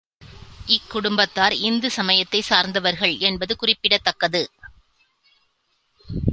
இக்குடும்பத்தார் 0.67 1.51
இந்து 1.51 1.89
சமயத்தைச் 1.89 2.43
சார்ந்தவர்கள் 2.43 3.17
என்பது 3.19 3.55
குறிப்பிடத்தக்கது. 3.55 4.51